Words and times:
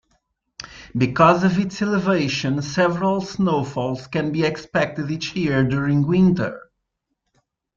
Because 0.97 1.43
of 1.43 1.59
its 1.59 1.79
elevation, 1.79 2.63
several 2.63 3.21
snowfalls 3.21 4.07
can 4.07 4.31
be 4.31 4.43
expected 4.43 5.11
each 5.11 5.35
year 5.35 5.63
during 5.63 6.07
winter. 6.07 6.71